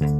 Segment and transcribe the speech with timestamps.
[0.00, 0.16] Kembali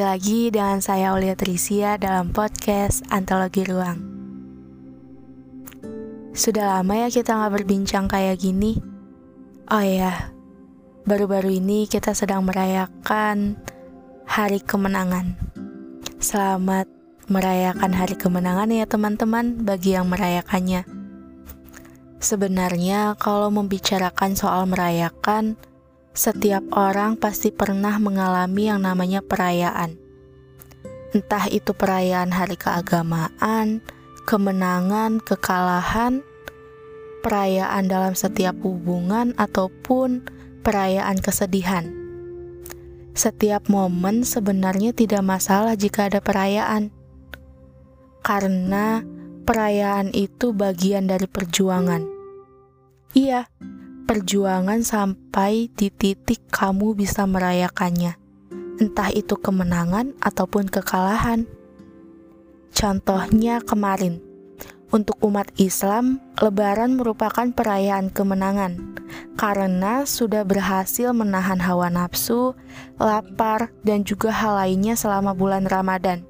[0.00, 4.13] lagi dengan saya Aulia Trisia dalam podcast Antologi Ruang.
[6.34, 8.74] Sudah lama ya kita nggak berbincang kayak gini.
[9.70, 10.34] Oh ya,
[11.06, 13.54] baru-baru ini kita sedang merayakan
[14.26, 15.38] Hari Kemenangan.
[16.18, 16.90] Selamat
[17.30, 20.82] merayakan Hari Kemenangan ya teman-teman bagi yang merayakannya.
[22.18, 25.54] Sebenarnya kalau membicarakan soal merayakan,
[26.18, 30.02] setiap orang pasti pernah mengalami yang namanya perayaan.
[31.14, 33.86] Entah itu perayaan hari keagamaan,
[34.24, 36.24] kemenangan, kekalahan,
[37.20, 40.24] perayaan dalam setiap hubungan, ataupun
[40.64, 41.92] perayaan kesedihan.
[43.14, 46.90] Setiap momen sebenarnya tidak masalah jika ada perayaan,
[48.26, 49.06] karena
[49.46, 52.02] perayaan itu bagian dari perjuangan.
[53.14, 53.46] Iya,
[54.10, 58.18] perjuangan sampai di titik kamu bisa merayakannya,
[58.82, 61.46] entah itu kemenangan ataupun kekalahan.
[62.74, 64.18] Contohnya kemarin,
[64.90, 68.98] untuk umat Islam, Lebaran merupakan perayaan kemenangan
[69.38, 72.58] karena sudah berhasil menahan hawa nafsu,
[72.98, 76.26] lapar, dan juga hal lainnya selama bulan Ramadan.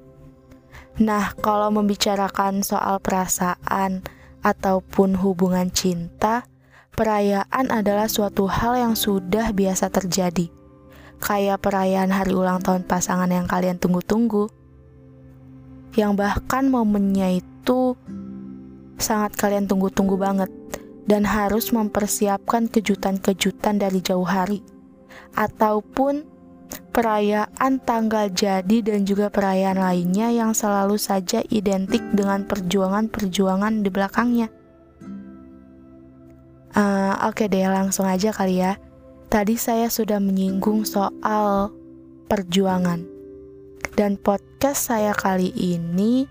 [1.01, 4.05] Nah, kalau membicarakan soal perasaan
[4.45, 6.47] ataupun hubungan cinta,
[6.95, 10.47] Perayaan adalah suatu hal yang sudah biasa terjadi,
[11.19, 14.47] kayak perayaan hari ulang tahun pasangan yang kalian tunggu-tunggu,
[15.95, 17.95] yang bahkan momennya itu
[18.95, 20.51] sangat kalian tunggu-tunggu banget
[21.05, 24.63] dan harus mempersiapkan kejutan-kejutan dari jauh hari,
[25.37, 26.25] ataupun
[26.91, 34.47] perayaan tanggal jadi dan juga perayaan lainnya yang selalu saja identik dengan perjuangan-perjuangan di belakangnya.
[36.75, 38.75] Uh, Oke okay deh, langsung aja kali ya.
[39.31, 41.71] Tadi saya sudah menyinggung soal
[42.27, 43.14] perjuangan.
[43.93, 46.25] Dan podcast saya kali ini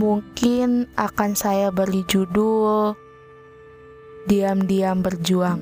[0.00, 2.96] mungkin akan saya beri judul
[4.26, 5.60] Diam-diam berjuang.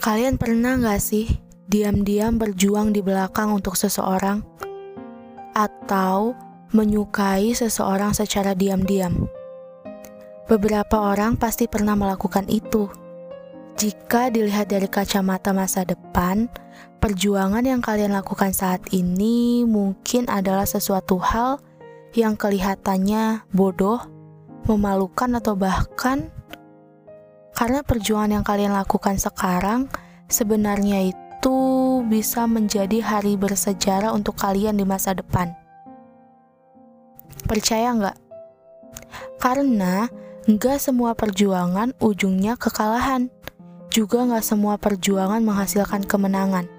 [0.00, 1.28] Kalian pernah gak sih
[1.68, 4.40] diam-diam berjuang di belakang untuk seseorang?
[5.52, 6.32] Atau
[6.70, 9.26] menyukai seseorang secara diam-diam?
[10.50, 12.90] Beberapa orang pasti pernah melakukan itu.
[13.78, 16.50] Jika dilihat dari kacamata masa depan,
[16.98, 21.62] perjuangan yang kalian lakukan saat ini mungkin adalah sesuatu hal
[22.18, 24.02] yang kelihatannya bodoh,
[24.66, 26.34] memalukan, atau bahkan
[27.54, 29.84] karena perjuangan yang kalian lakukan sekarang
[30.32, 31.58] sebenarnya itu
[32.08, 35.59] bisa menjadi hari bersejarah untuk kalian di masa depan.
[37.50, 38.16] Percaya nggak?
[39.42, 40.06] Karena
[40.46, 43.26] nggak semua perjuangan ujungnya kekalahan.
[43.90, 46.70] Juga nggak semua perjuangan menghasilkan kemenangan.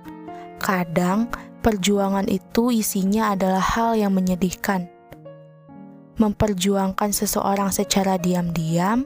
[0.63, 1.27] Kadang
[1.59, 4.87] perjuangan itu isinya adalah hal yang menyedihkan.
[6.15, 9.03] Memperjuangkan seseorang secara diam-diam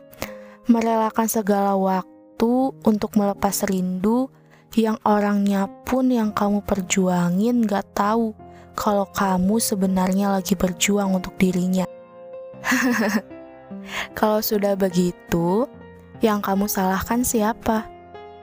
[0.70, 4.30] merelakan segala waktu untuk melepas rindu
[4.78, 8.38] yang orangnya pun yang kamu perjuangin gak tahu
[8.76, 11.88] kalau kamu sebenarnya lagi berjuang untuk dirinya.
[14.20, 15.66] kalau sudah begitu,
[16.20, 17.88] yang kamu salahkan siapa?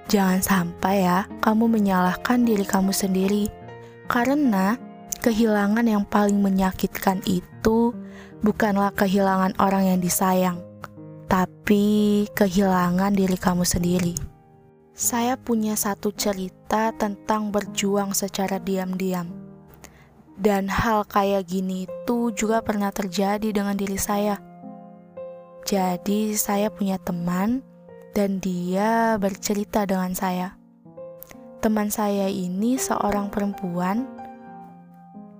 [0.09, 3.48] Jangan sampai ya kamu menyalahkan diri kamu sendiri.
[4.10, 4.76] Karena
[5.22, 7.94] kehilangan yang paling menyakitkan itu
[8.43, 10.59] bukanlah kehilangan orang yang disayang,
[11.31, 14.14] tapi kehilangan diri kamu sendiri.
[14.93, 19.41] Saya punya satu cerita tentang berjuang secara diam-diam.
[20.37, 24.40] Dan hal kayak gini itu juga pernah terjadi dengan diri saya.
[25.62, 27.62] Jadi saya punya teman
[28.17, 30.58] dan dia bercerita dengan saya.
[31.62, 34.08] Teman saya ini seorang perempuan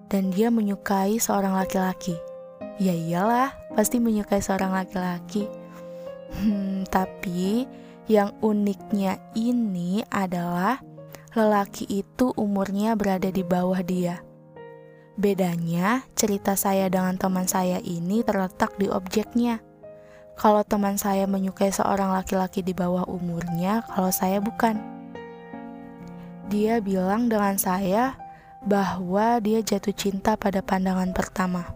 [0.07, 2.15] dan dia menyukai seorang laki-laki.
[2.79, 5.51] Ya iyalah, pasti menyukai seorang laki-laki
[6.33, 7.69] Hmm, tapi
[8.09, 10.81] yang uniknya ini adalah
[11.37, 14.25] lelaki itu umurnya berada di bawah dia.
[15.23, 19.63] Bedanya, cerita saya dengan teman saya ini terletak di objeknya.
[20.35, 24.83] Kalau teman saya menyukai seorang laki-laki di bawah umurnya, kalau saya bukan.
[26.51, 28.19] dia bilang dengan saya
[28.67, 31.71] bahwa dia jatuh cinta pada pandangan pertama.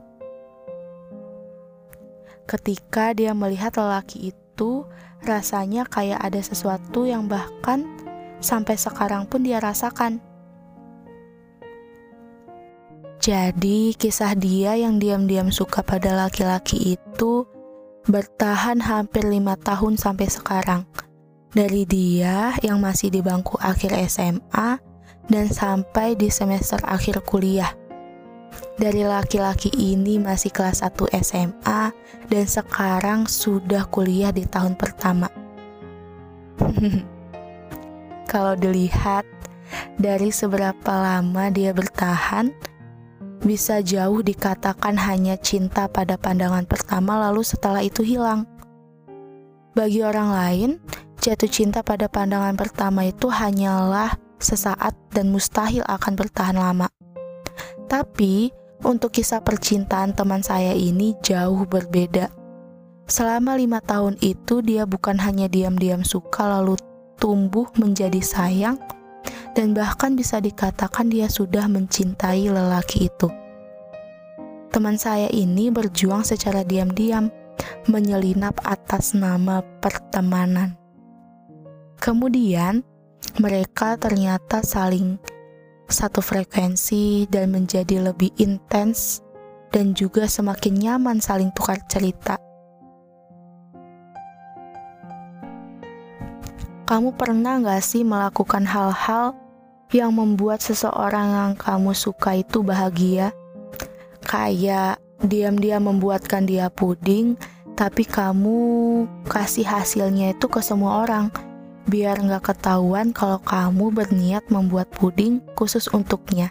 [2.50, 4.84] Ketika dia melihat lelaki itu,
[5.22, 7.86] rasanya kayak ada sesuatu yang bahkan
[8.42, 10.18] sampai sekarang pun dia rasakan.
[13.26, 17.42] Jadi, kisah dia yang diam-diam suka pada laki-laki itu
[18.06, 20.86] bertahan hampir lima tahun sampai sekarang.
[21.50, 24.78] Dari dia yang masih di bangku akhir SMA
[25.26, 27.74] dan sampai di semester akhir kuliah.
[28.78, 31.90] Dari laki-laki ini masih kelas 1 SMA
[32.30, 35.26] dan sekarang sudah kuliah di tahun pertama.
[38.30, 39.26] Kalau dilihat
[39.98, 42.75] dari seberapa lama dia bertahan,
[43.46, 48.44] bisa jauh dikatakan hanya cinta pada pandangan pertama lalu setelah itu hilang.
[49.72, 50.70] Bagi orang lain,
[51.22, 56.90] jatuh cinta pada pandangan pertama itu hanyalah sesaat dan mustahil akan bertahan lama.
[57.86, 58.50] Tapi,
[58.84, 62.28] untuk kisah percintaan teman saya ini jauh berbeda.
[63.06, 66.74] Selama lima tahun itu, dia bukan hanya diam-diam suka lalu
[67.16, 68.76] tumbuh menjadi sayang,
[69.56, 73.32] dan bahkan bisa dikatakan dia sudah mencintai lelaki itu.
[74.68, 77.32] Teman saya ini berjuang secara diam-diam,
[77.88, 80.76] menyelinap atas nama pertemanan.
[81.96, 82.84] Kemudian,
[83.40, 85.16] mereka ternyata saling
[85.88, 89.24] satu frekuensi dan menjadi lebih intens
[89.72, 92.36] dan juga semakin nyaman saling tukar cerita.
[96.84, 99.45] Kamu pernah gak sih melakukan hal-hal
[99.94, 103.30] yang membuat seseorang yang kamu suka itu bahagia?
[104.26, 107.38] Kayak diam-diam membuatkan dia puding,
[107.78, 108.58] tapi kamu
[109.28, 111.28] kasih hasilnya itu ke semua orang
[111.86, 116.50] biar nggak ketahuan kalau kamu berniat membuat puding khusus untuknya.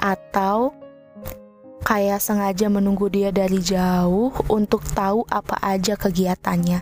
[0.00, 0.72] Atau
[1.84, 6.80] kayak sengaja menunggu dia dari jauh untuk tahu apa aja kegiatannya.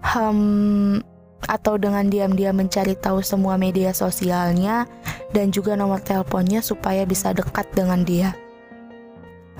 [0.00, 1.04] Hmm,
[1.48, 4.84] atau dengan diam-diam mencari tahu semua media sosialnya
[5.32, 8.36] dan juga nomor teleponnya supaya bisa dekat dengan dia.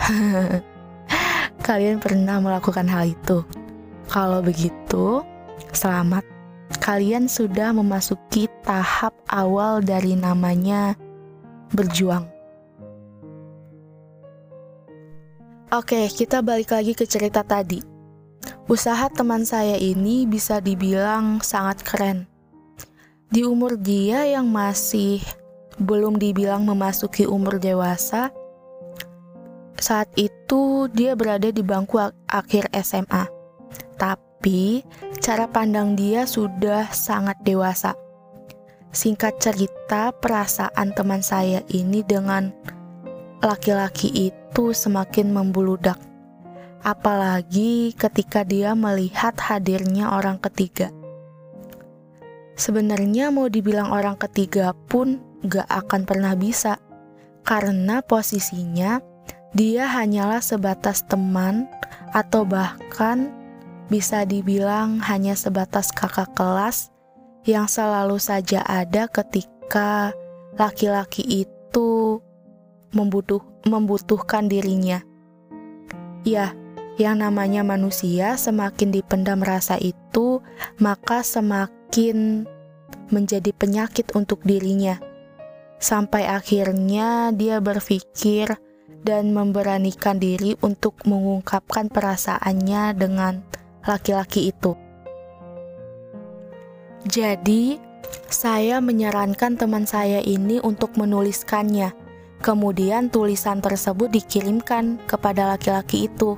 [1.66, 3.44] Kalian pernah melakukan hal itu?
[4.10, 5.22] Kalau begitu,
[5.70, 6.26] Selamat,
[6.80, 10.96] kalian sudah memasuki tahap awal dari namanya
[11.70, 12.24] berjuang.
[15.70, 17.89] Oke, kita balik lagi ke cerita tadi.
[18.70, 22.30] Usaha teman saya ini bisa dibilang sangat keren.
[23.26, 25.18] Di umur dia yang masih
[25.82, 28.30] belum dibilang memasuki umur dewasa,
[29.74, 31.98] saat itu dia berada di bangku
[32.30, 33.26] akhir SMA.
[33.98, 34.86] Tapi
[35.18, 37.98] cara pandang dia sudah sangat dewasa.
[38.94, 42.54] Singkat cerita, perasaan teman saya ini dengan
[43.42, 46.09] laki-laki itu semakin membuludak.
[46.80, 50.88] Apalagi ketika dia melihat hadirnya orang ketiga.
[52.56, 56.76] Sebenarnya mau dibilang orang ketiga pun gak akan pernah bisa,
[57.44, 59.00] karena posisinya
[59.56, 61.66] dia hanyalah sebatas teman
[62.12, 63.32] atau bahkan
[63.90, 66.94] bisa dibilang hanya sebatas kakak kelas
[67.48, 70.14] yang selalu saja ada ketika
[70.54, 72.20] laki-laki itu
[72.94, 75.02] membutuh, membutuhkan dirinya.
[76.22, 76.52] Ya,
[76.98, 80.42] yang namanya manusia semakin dipendam rasa itu,
[80.82, 82.48] maka semakin
[83.10, 84.98] menjadi penyakit untuk dirinya.
[85.80, 88.58] Sampai akhirnya dia berpikir
[89.00, 93.40] dan memberanikan diri untuk mengungkapkan perasaannya dengan
[93.88, 94.76] laki-laki itu.
[97.08, 97.80] Jadi,
[98.28, 101.96] saya menyarankan teman saya ini untuk menuliskannya.
[102.44, 106.36] Kemudian tulisan tersebut dikirimkan kepada laki-laki itu.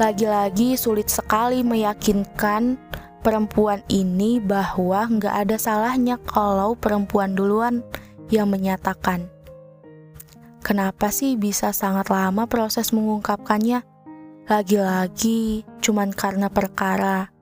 [0.00, 2.80] Lagi-lagi sulit sekali meyakinkan
[3.20, 7.84] perempuan ini bahwa nggak ada salahnya kalau perempuan duluan
[8.32, 9.28] yang menyatakan.
[10.62, 13.82] Kenapa sih bisa sangat lama proses mengungkapkannya?
[14.46, 17.32] Lagi-lagi cuman karena perkara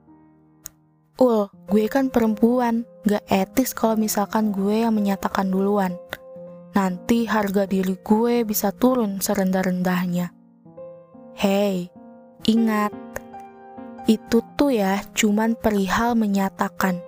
[1.21, 5.93] Ul, gue kan perempuan, gak etis kalau misalkan gue yang menyatakan duluan.
[6.73, 10.33] Nanti harga diri gue bisa turun serendah-rendahnya.
[11.37, 11.90] Hei,
[12.47, 12.93] ingat,
[14.09, 16.99] itu tuh ya cuman perihal menyatakan.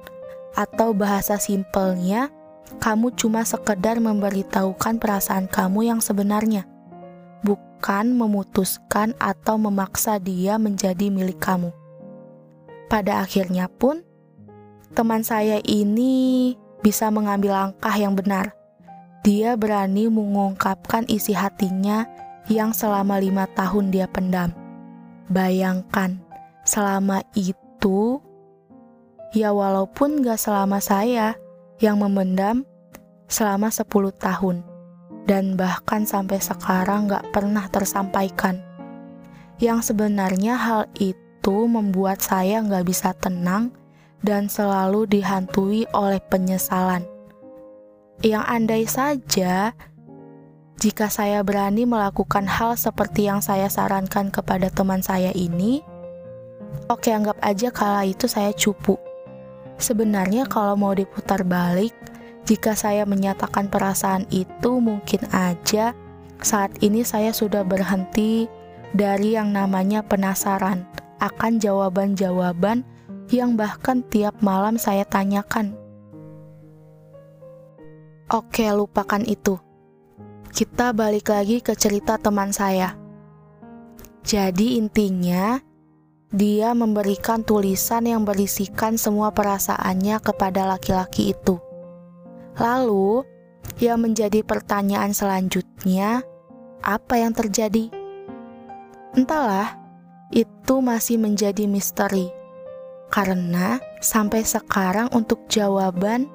[0.53, 2.29] Atau bahasa simpelnya,
[2.77, 6.69] kamu cuma sekedar memberitahukan perasaan kamu yang sebenarnya
[7.43, 11.75] bukan memutuskan atau memaksa dia menjadi milik kamu.
[12.87, 14.07] Pada akhirnya pun,
[14.95, 18.55] teman saya ini bisa mengambil langkah yang benar.
[19.27, 22.07] Dia berani mengungkapkan isi hatinya
[22.47, 24.62] yang selama lima tahun dia pendam.
[25.31, 26.19] Bayangkan,
[26.67, 28.19] selama itu,
[29.31, 31.39] ya walaupun gak selama saya
[31.79, 32.67] yang memendam
[33.31, 33.87] selama 10
[34.19, 34.67] tahun,
[35.23, 38.59] dan bahkan sampai sekarang gak pernah tersampaikan.
[39.63, 43.71] Yang sebenarnya hal itu membuat saya gak bisa tenang
[44.23, 47.07] dan selalu dihantui oleh penyesalan.
[48.23, 49.71] Yang andai saja
[50.83, 55.79] jika saya berani melakukan hal seperti yang saya sarankan kepada teman saya ini,
[56.91, 58.99] oke anggap aja kala itu saya cupu.
[59.79, 61.95] Sebenarnya kalau mau diputar balik,
[62.43, 65.95] jika saya menyatakan perasaan itu mungkin aja
[66.43, 68.51] saat ini saya sudah berhenti
[68.91, 70.83] dari yang namanya penasaran
[71.23, 72.83] akan jawaban-jawaban
[73.31, 75.79] yang bahkan tiap malam saya tanyakan.
[78.27, 79.63] Oke, lupakan itu.
[80.53, 82.93] Kita balik lagi ke cerita teman saya.
[84.21, 85.57] Jadi intinya,
[86.29, 91.57] dia memberikan tulisan yang berisikan semua perasaannya kepada laki-laki itu.
[92.61, 93.25] Lalu,
[93.81, 96.21] yang menjadi pertanyaan selanjutnya,
[96.85, 97.89] apa yang terjadi?
[99.17, 99.73] Entahlah,
[100.29, 102.29] itu masih menjadi misteri.
[103.09, 106.29] Karena sampai sekarang untuk jawaban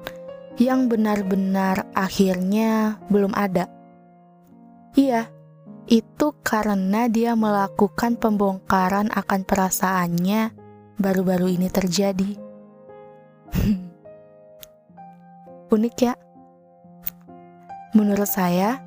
[0.59, 3.78] yang benar-benar akhirnya belum ada.
[4.97, 5.29] Iya,
[5.89, 10.53] itu karena dia melakukan pembongkaran akan perasaannya
[10.97, 12.31] baru-baru ini terjadi.
[15.73, 16.13] Unik ya?
[17.93, 18.81] Menurut saya,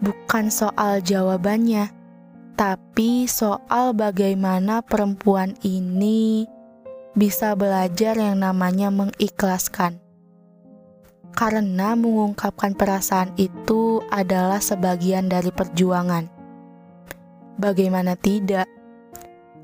[0.00, 1.92] bukan soal jawabannya,
[2.56, 6.48] tapi soal bagaimana perempuan ini
[7.16, 10.05] bisa belajar yang namanya mengikhlaskan
[11.36, 16.32] karena mengungkapkan perasaan itu adalah sebagian dari perjuangan.
[17.60, 18.64] Bagaimana tidak,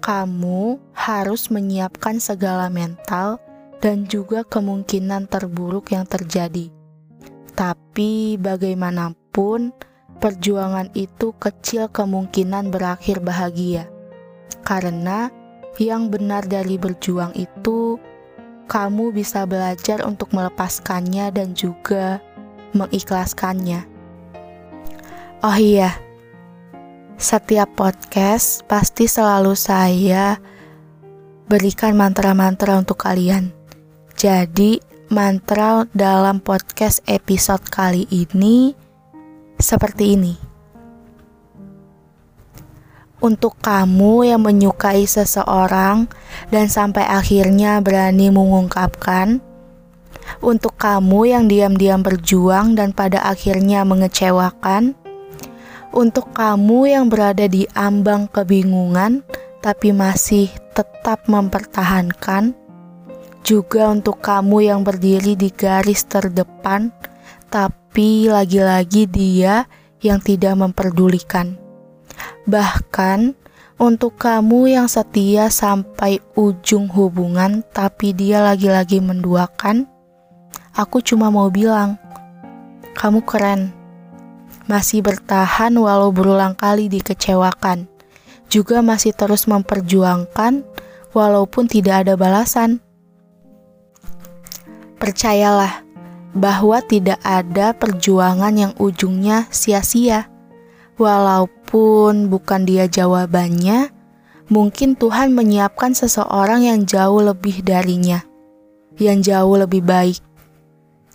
[0.05, 3.41] kamu harus menyiapkan segala mental
[3.81, 6.69] dan juga kemungkinan terburuk yang terjadi.
[7.57, 9.73] Tapi bagaimanapun,
[10.21, 13.88] perjuangan itu kecil kemungkinan berakhir bahagia,
[14.61, 15.33] karena
[15.81, 17.97] yang benar dari berjuang itu
[18.66, 22.21] kamu bisa belajar untuk melepaskannya dan juga
[22.76, 23.85] mengikhlaskannya.
[25.42, 25.99] Oh iya,
[27.19, 30.38] setiap podcast pasti selalu saya
[31.50, 33.50] berikan mantra-mantra untuk kalian.
[34.14, 34.78] Jadi,
[35.11, 38.73] mantra dalam podcast episode kali ini
[39.59, 40.51] seperti ini
[43.23, 46.11] untuk kamu yang menyukai seseorang
[46.50, 49.38] dan sampai akhirnya berani mengungkapkan,
[50.43, 54.99] untuk kamu yang diam-diam berjuang dan pada akhirnya mengecewakan,
[55.95, 59.23] untuk kamu yang berada di ambang kebingungan
[59.62, 62.59] tapi masih tetap mempertahankan,
[63.47, 66.91] juga untuk kamu yang berdiri di garis terdepan
[67.52, 69.71] tapi lagi-lagi dia
[70.02, 71.62] yang tidak memperdulikan.
[72.47, 73.35] Bahkan
[73.83, 79.91] untuk kamu yang setia sampai ujung hubungan tapi dia lagi-lagi menduakan,
[80.76, 81.99] aku cuma mau bilang,
[82.95, 83.75] kamu keren.
[84.71, 87.91] Masih bertahan walau berulang kali dikecewakan.
[88.47, 90.62] Juga masih terus memperjuangkan
[91.11, 92.79] walaupun tidak ada balasan.
[95.02, 95.83] Percayalah
[96.33, 100.32] bahwa tidak ada perjuangan yang ujungnya sia-sia.
[101.00, 103.88] Walaupun bukan dia jawabannya,
[104.52, 108.20] mungkin Tuhan menyiapkan seseorang yang jauh lebih darinya,
[109.00, 110.20] yang jauh lebih baik.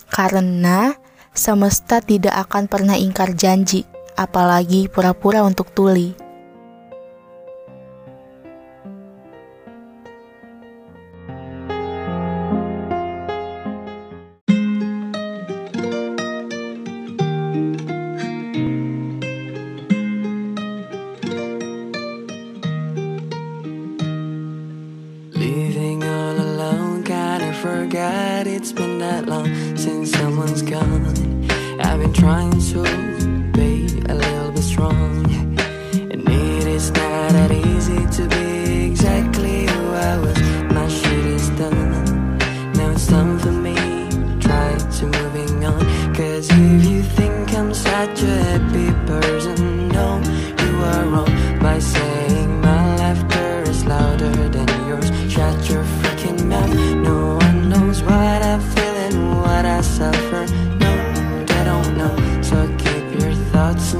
[0.09, 0.97] Karena
[1.37, 3.85] semesta tidak akan pernah ingkar janji,
[4.17, 6.26] apalagi pura-pura untuk tuli.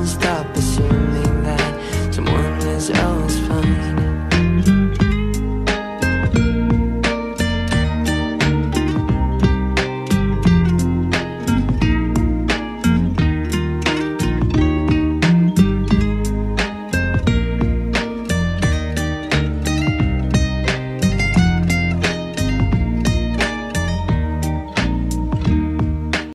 [0.06, 0.47] stop.